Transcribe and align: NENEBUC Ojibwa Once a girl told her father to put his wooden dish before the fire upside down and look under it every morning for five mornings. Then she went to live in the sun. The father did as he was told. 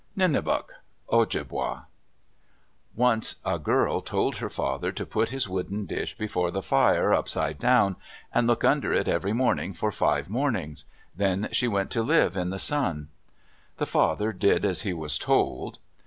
NENEBUC 0.17 0.69
Ojibwa 1.11 1.85
Once 2.95 3.35
a 3.45 3.59
girl 3.59 4.01
told 4.01 4.37
her 4.37 4.49
father 4.49 4.91
to 4.91 5.05
put 5.05 5.29
his 5.29 5.47
wooden 5.47 5.85
dish 5.85 6.17
before 6.17 6.49
the 6.49 6.63
fire 6.63 7.13
upside 7.13 7.59
down 7.59 7.95
and 8.33 8.47
look 8.47 8.63
under 8.63 8.91
it 8.93 9.07
every 9.07 9.31
morning 9.31 9.75
for 9.75 9.91
five 9.91 10.27
mornings. 10.27 10.85
Then 11.15 11.49
she 11.51 11.67
went 11.67 11.91
to 11.91 12.01
live 12.01 12.35
in 12.35 12.49
the 12.49 12.57
sun. 12.57 13.09
The 13.77 13.85
father 13.85 14.33
did 14.33 14.65
as 14.65 14.81
he 14.81 14.91
was 14.93 15.19
told. 15.19 15.77